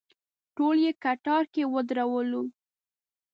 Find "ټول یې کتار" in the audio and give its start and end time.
0.55-1.43